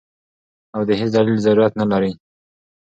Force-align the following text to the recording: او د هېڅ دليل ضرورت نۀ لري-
او 0.75 0.81
د 0.89 0.91
هېڅ 0.99 1.09
دليل 1.15 1.37
ضرورت 1.45 1.73
نۀ 1.79 1.85
لري- 1.91 2.11